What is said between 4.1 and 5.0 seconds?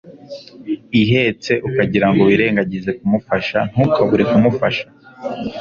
kumufasha.'»